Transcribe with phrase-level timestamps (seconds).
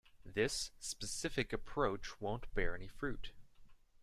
[0.25, 3.33] This specific approach won't bear any fruit.